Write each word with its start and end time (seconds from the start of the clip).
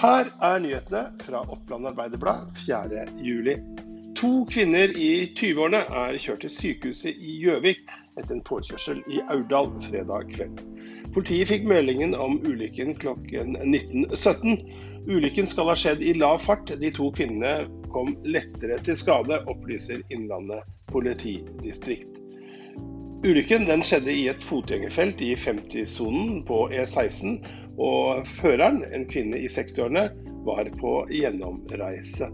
Her 0.00 0.30
er 0.40 0.58
nyhetene 0.64 1.00
fra 1.20 1.42
Oppland 1.52 1.86
Arbeiderblad 1.86 2.54
4.7. 2.56 4.14
To 4.16 4.30
kvinner 4.48 4.94
i 4.96 5.26
20-årene 5.36 5.82
er 6.02 6.16
kjørt 6.16 6.40
til 6.46 6.52
sykehuset 6.54 7.18
i 7.20 7.34
Gjøvik 7.42 7.82
etter 8.16 8.32
en 8.32 8.40
påkjørsel 8.48 9.02
i 9.12 9.20
Aurdal 9.34 9.68
fredag 9.84 10.32
kveld. 10.32 10.62
Politiet 11.12 11.52
fikk 11.52 11.68
meldingen 11.68 12.16
om 12.16 12.38
ulykken 12.48 12.94
klokken 13.02 13.58
19.17. 13.60 14.56
Ulykken 15.04 15.52
skal 15.52 15.68
ha 15.68 15.76
skjedd 15.76 16.00
i 16.00 16.16
lav 16.16 16.40
fart. 16.46 16.72
De 16.80 16.94
to 16.96 17.12
kvinnene 17.12 17.68
kom 17.92 18.16
lettere 18.24 18.80
til 18.86 18.96
skade, 18.96 19.42
opplyser 19.52 20.00
Innlandet 20.08 20.64
politidistrikt. 20.88 22.16
Ulykken 23.20 23.68
skjedde 23.84 24.16
i 24.16 24.30
et 24.32 24.48
fotgjengerfelt 24.48 25.20
i 25.20 25.34
50-sonen 25.36 26.40
på 26.48 26.70
E16, 26.72 27.42
og 27.80 28.26
føreren, 28.28 28.82
en 28.92 29.06
kvinne 29.08 29.40
i 29.40 29.48
60-årene, 29.48 30.10
var 30.44 30.68
på 30.80 30.94
gjennomreise. 31.12 32.28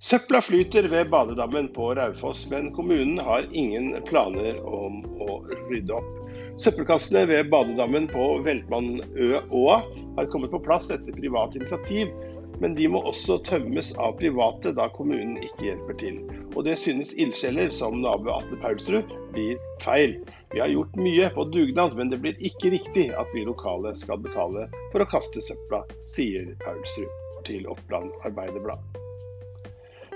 Søpla 0.00 0.40
flyter 0.40 0.88
ved 0.88 1.10
badedammen 1.12 1.68
på 1.74 1.90
Raufoss, 1.94 2.46
men 2.50 2.70
kommunen 2.74 3.18
har 3.20 3.44
ingen 3.52 3.92
planer 4.08 4.56
om 4.64 5.02
å 5.20 5.42
rydde 5.68 5.98
opp. 5.98 6.16
Søppelkassene 6.60 7.26
ved 7.28 7.50
badedammen 7.52 8.08
på 8.10 8.24
Veltmannøåa 8.44 9.76
har 10.16 10.30
kommet 10.32 10.52
på 10.52 10.62
plass 10.64 10.90
etter 10.92 11.14
privat 11.16 11.54
initiativ, 11.56 12.10
men 12.60 12.74
de 12.76 12.88
må 12.92 13.00
også 13.08 13.38
tømmes 13.48 13.92
av 14.00 14.18
private 14.20 14.74
da 14.76 14.86
kommunen 14.92 15.38
ikke 15.40 15.70
hjelper 15.70 15.96
til. 16.02 16.20
Og 16.52 16.64
det 16.68 16.76
synes 16.82 17.14
ildsjeler 17.16 17.72
som 17.74 18.00
nabo 18.02 18.34
Atle 18.34 18.58
Paulsrud 18.60 19.14
blir 19.34 19.56
feil. 19.84 20.18
Vi 20.52 20.60
har 20.60 20.72
gjort 20.72 20.96
mye 21.00 21.30
på 21.34 21.46
dugnad, 21.54 21.96
men 21.96 22.12
det 22.12 22.20
blir 22.22 22.36
ikke 22.44 22.74
riktig 22.76 23.08
at 23.16 23.32
vi 23.34 23.46
lokale 23.48 23.94
skal 23.98 24.20
betale 24.20 24.68
for 24.92 25.02
å 25.02 25.08
kaste 25.08 25.42
søpla, 25.46 25.84
sier 26.12 26.52
Paulsrud 26.64 27.44
til 27.48 27.68
Oppland 27.70 28.12
Arbeiderblad. 28.28 28.82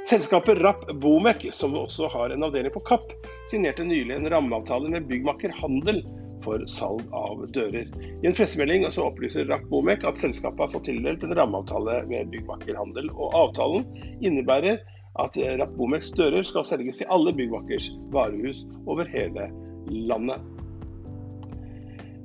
Selskapet 0.05 0.59
Rapp 0.61 0.83
Bomek, 1.01 1.47
som 1.57 1.73
også 1.81 2.11
har 2.13 2.35
en 2.35 2.45
avdeling 2.45 2.75
på 2.75 2.83
Kapp, 2.85 3.15
signerte 3.49 3.87
nylig 3.89 4.19
en 4.19 4.29
rammeavtale 4.29 4.91
med 4.93 5.07
byggmaker 5.09 5.55
Handel 5.63 6.03
for 6.45 6.63
salg 6.71 7.03
av 7.17 7.45
dører. 7.57 7.89
I 8.23 8.29
en 8.29 8.37
pressemelding 8.37 8.87
opplyser 8.89 9.49
Rapp 9.51 9.67
Bomek 9.73 10.05
at 10.07 10.21
selskapet 10.21 10.67
har 10.67 10.73
fått 10.75 10.87
tildelt 10.91 11.25
en 11.27 11.35
rammeavtale 11.37 12.03
med 12.11 12.33
Byggmaker 12.33 12.79
Handel. 12.79 13.11
og 13.17 13.35
Avtalen 13.35 13.87
innebærer 14.21 14.81
at 15.23 15.39
Rapp 15.61 15.77
Bomeks 15.79 16.11
dører 16.19 16.47
skal 16.47 16.67
selges 16.67 17.03
i 17.03 17.09
alle 17.13 17.33
Byggmakers 17.37 17.91
varehus 18.15 18.65
over 18.87 19.09
hele 19.11 19.51
landet. 19.89 20.43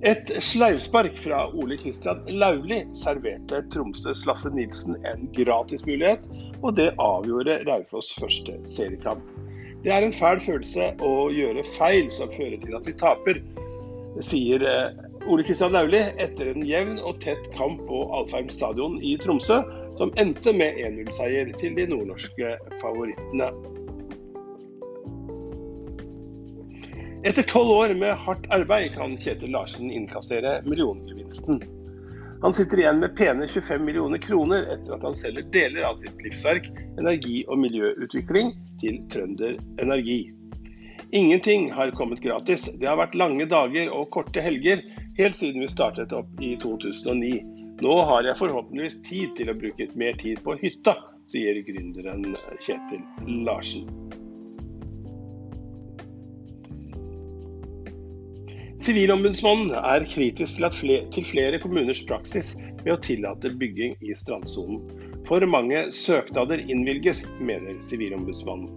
Et 0.07 0.29
sleivspark 0.39 1.17
fra 1.19 1.41
Ole 1.59 1.75
Kristian 1.77 2.21
Lauli 2.31 2.85
serverte 2.95 3.65
Tromsøs 3.73 4.23
Lasse 4.29 4.47
Nilsen 4.55 4.95
en 5.03 5.25
gratismulighet, 5.35 6.23
og 6.63 6.77
det 6.77 6.93
avgjorde 7.03 7.57
Raufoss 7.67 8.13
første 8.15 8.55
seriekamp. 8.71 9.25
Det 9.83 9.91
er 9.91 10.03
en 10.03 10.15
fæl 10.15 10.39
følelse 10.43 10.93
å 11.03 11.11
gjøre 11.35 11.67
feil 11.75 12.07
som 12.11 12.31
fører 12.31 12.57
til 12.63 12.79
at 12.79 12.87
vi 12.87 12.95
taper, 12.99 13.41
sier 14.21 14.63
eh, 14.65 15.27
Ole 15.29 15.43
Kristian 15.43 15.73
Lauli 15.75 16.01
etter 16.17 16.51
en 16.51 16.65
jevn 16.65 16.97
og 17.05 17.19
tett 17.23 17.49
kamp 17.57 17.81
på 17.87 18.05
Alfheim 18.15 18.49
stadion 18.53 18.97
i 19.05 19.15
Tromsø, 19.21 19.61
som 19.99 20.13
endte 20.21 20.53
med 20.55 20.79
1-0-seier 20.79 21.51
til 21.59 21.75
de 21.77 21.87
nordnorske 21.91 22.55
favorittene. 22.81 23.51
Etter 27.27 27.43
tolv 27.43 27.73
år 27.75 27.93
med 27.99 28.15
hardt 28.15 28.45
arbeid 28.55 28.93
kan 28.95 29.17
Kjetil 29.19 29.51
Larsen 29.51 29.91
innkassere 29.91 30.61
milliongevinsten. 30.63 31.59
Han 32.41 32.55
sitter 32.55 32.79
igjen 32.79 33.01
med 33.01 33.11
pene 33.19 33.47
25 33.47 33.83
millioner 33.83 34.21
kroner 34.23 34.63
etter 34.71 34.95
at 34.95 35.03
han 35.03 35.17
selger 35.19 35.49
deler 35.51 35.83
av 35.89 35.99
sitt 35.99 36.21
livsverk 36.23 36.69
energi- 36.95 37.43
og 37.51 37.59
miljøutvikling 37.59 38.53
til 38.79 39.01
Trønder 39.11 39.57
Energi. 39.83 40.21
Ingenting 41.11 41.71
har 41.71 41.91
kommet 41.91 42.21
gratis. 42.21 42.69
Det 42.79 42.87
har 42.87 42.99
vært 42.99 43.15
lange 43.17 43.47
dager 43.49 43.89
og 43.89 44.11
korte 44.13 44.43
helger 44.45 44.83
helt 45.17 45.37
siden 45.37 45.63
vi 45.63 45.69
startet 45.71 46.13
opp 46.13 46.29
i 46.43 46.53
2009. 46.61 47.31
Nå 47.81 47.95
har 48.11 48.27
jeg 48.27 48.37
forhåpentligvis 48.37 48.99
tid 49.07 49.33
til 49.39 49.49
å 49.49 49.57
bruke 49.57 49.89
mer 49.97 50.19
tid 50.21 50.43
på 50.45 50.57
hytta, 50.61 50.97
sier 51.31 51.57
gründeren 51.65 52.35
Kjetil 52.61 53.05
Larsen. 53.47 53.89
Sivilombudsmannen 58.79 59.73
er 59.75 60.05
kritisk 60.07 60.55
til, 60.55 60.69
flere, 60.71 61.05
til 61.11 61.25
flere 61.27 61.57
kommuners 61.59 61.99
praksis 62.07 62.53
med 62.85 62.93
å 62.93 63.01
tillate 63.03 63.51
bygging 63.59 63.97
i 63.99 64.13
strandsonen. 64.15 64.79
For 65.27 65.43
mange 65.51 65.81
søknader 65.91 66.61
innvilges, 66.63 67.25
mener 67.43 67.75
Sivilombudsmannen. 67.83 68.69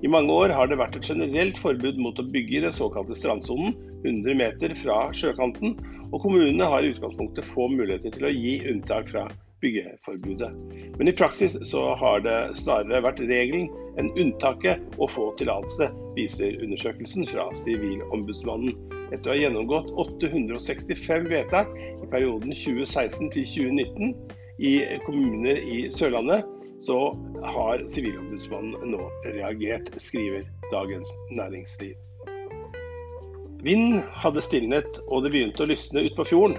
I 0.00 0.08
mange 0.08 0.32
år 0.32 0.54
har 0.56 0.70
det 0.70 0.78
vært 0.80 0.96
et 0.96 1.10
generelt 1.12 1.60
forbud 1.60 2.00
mot 2.00 2.16
å 2.16 2.24
bygge 2.32 2.56
i 2.56 2.62
den 2.64 2.72
såkalte 2.72 3.18
strandsonen, 3.20 3.76
100 4.00 4.38
meter 4.40 4.72
fra 4.80 5.02
sjøkanten, 5.12 5.76
og 6.08 6.22
kommunene 6.24 6.68
har 6.72 6.80
i 6.80 6.94
utgangspunktet 6.94 7.50
få 7.52 7.68
muligheter 7.68 8.16
til 8.16 8.26
å 8.30 8.32
gi 8.32 8.54
unntak 8.72 9.12
fra 9.12 9.26
byggeforbudet. 9.60 10.48
Men 10.96 11.12
i 11.12 11.14
praksis 11.20 11.58
så 11.68 11.82
har 12.00 12.24
det 12.24 12.38
snarere 12.62 13.02
vært 13.04 13.20
regelen 13.28 13.68
enn 14.00 14.08
unntaket 14.16 14.96
å 14.96 15.10
få 15.10 15.34
tillatelse, 15.36 15.90
viser 16.16 16.56
undersøkelsen 16.64 17.28
fra 17.28 17.50
Sivilombudsmannen. 17.60 18.72
Etter 19.10 19.32
å 19.32 19.34
ha 19.34 19.40
gjennomgått 19.40 19.90
865 19.98 21.26
vedtak 21.30 21.70
i 21.76 22.08
perioden 22.12 22.54
2016 22.54 23.32
til 23.34 23.48
2019 23.48 24.14
i 24.60 24.74
kommuner 25.06 25.58
i 25.58 25.80
Sørlandet, 25.94 26.46
så 26.86 26.98
har 27.44 27.82
Sivilombudsmannen 27.90 28.92
nå 28.94 29.08
reagert, 29.26 29.90
skriver 30.00 30.46
Dagens 30.70 31.10
Næringsliv. 31.34 31.96
Vinden 33.60 34.00
hadde 34.22 34.40
stilnet, 34.40 35.02
og 35.08 35.26
det 35.26 35.34
begynte 35.34 35.66
å 35.66 35.68
lysne 35.68 36.06
utpå 36.08 36.24
fjorden. 36.30 36.56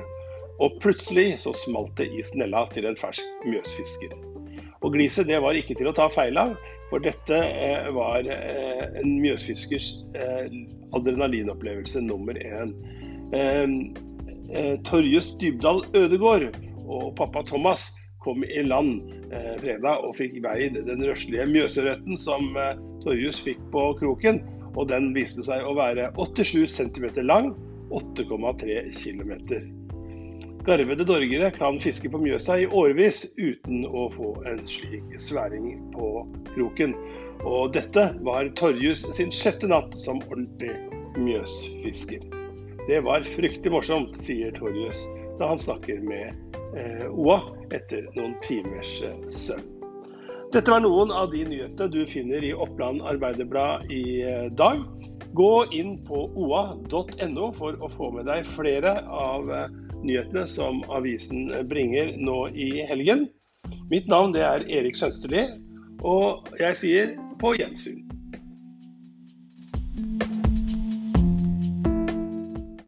Og 0.62 0.76
plutselig 0.84 1.40
så 1.42 1.56
smalt 1.58 1.96
det 1.98 2.12
i 2.14 2.22
snella 2.26 2.68
til 2.76 2.86
en 2.86 3.00
fersk 3.00 3.48
mjøsfisker. 3.48 4.14
Og 4.82 4.96
gliset 4.96 5.30
det 5.30 5.40
var 5.44 5.58
ikke 5.58 5.78
til 5.78 5.90
å 5.90 5.96
ta 5.96 6.08
feil 6.12 6.38
av, 6.42 6.56
for 6.92 7.04
dette 7.04 7.38
eh, 7.38 7.88
var 7.96 8.28
eh, 8.28 8.84
en 9.00 9.14
mjøsfiskers 9.22 9.94
eh, 10.18 10.52
adrenalinopplevelse 10.98 12.02
nummer 12.04 12.36
én. 12.42 12.74
Eh, 13.38 13.64
eh, 14.52 14.76
Torjus 14.88 15.32
Dybdal 15.40 15.86
Ødegård 15.96 16.50
og 16.92 17.14
pappa 17.20 17.46
Thomas 17.48 17.88
kom 18.22 18.44
i 18.44 18.64
land 18.66 19.14
eh, 19.34 19.54
fredag 19.62 20.04
og 20.06 20.18
fikk 20.18 20.42
veid 20.44 20.82
den 20.90 21.06
røslige 21.08 21.48
mjøsørreten 21.50 22.20
som 22.22 22.52
eh, 22.60 22.76
Torjus 23.06 23.42
fikk 23.46 23.62
på 23.74 23.92
kroken. 24.02 24.42
Og 24.76 24.88
den 24.88 25.10
viste 25.16 25.44
seg 25.44 25.66
å 25.68 25.76
være 25.76 26.12
87 26.16 26.70
cm 26.72 27.08
lang, 27.28 27.52
8,3 27.92 28.86
km. 28.96 29.34
Garvede 30.66 31.06
dorgere 31.06 31.52
kan 31.52 31.80
fiske 31.82 32.10
på 32.14 32.20
Mjøsa 32.22 32.60
i 32.62 32.68
årevis 32.70 33.24
uten 33.40 33.82
å 33.88 34.06
få 34.14 34.36
en 34.46 34.60
slik 34.70 35.16
sværing 35.18 35.72
på 35.96 36.10
kroken. 36.52 36.94
Og 37.42 37.74
dette 37.74 38.04
var 38.22 38.52
Torjus 38.60 39.02
sin 39.18 39.34
sjette 39.34 39.72
natt 39.72 39.96
som 39.98 40.22
ordentlig 40.28 40.76
mjøsfisker. 41.18 42.22
Det 42.86 43.02
var 43.08 43.26
fryktelig 43.34 43.74
morsomt, 43.74 44.22
sier 44.22 44.54
Torjus 44.60 45.02
da 45.40 45.50
han 45.50 45.62
snakker 45.62 46.04
med 46.06 46.30
eh, 46.78 47.08
OA 47.10 47.40
etter 47.74 48.06
noen 48.14 48.38
timers 48.46 49.00
eh, 49.08 49.18
søvn. 49.34 49.66
Dette 50.52 50.68
var 50.68 50.84
noen 50.84 51.14
av 51.16 51.32
de 51.32 51.42
nyhetene 51.48 51.90
du 51.90 52.02
finner 52.06 52.44
i 52.44 52.54
Oppland 52.54 53.02
Arbeiderblad 53.08 53.90
i 53.90 54.04
eh, 54.28 54.50
dag. 54.60 54.84
Gå 55.34 55.66
inn 55.72 55.94
på 56.08 56.26
oa.no 56.36 57.52
for 57.56 57.78
å 57.80 57.90
få 57.94 58.10
med 58.18 58.28
deg 58.28 58.48
flere 58.58 58.98
av 59.08 59.48
nyhetene 60.02 60.44
som 60.50 60.82
avisen 60.92 61.50
bringer 61.70 62.16
nå 62.20 62.50
i 62.52 62.84
helgen. 62.90 63.30
Mitt 63.92 64.10
navn 64.12 64.36
er 64.36 64.66
Erik 64.68 64.98
Sønsterli, 65.00 65.46
og 66.04 66.52
jeg 66.60 66.80
sier 66.80 67.14
på 67.40 67.54
gjensyn. 67.56 68.01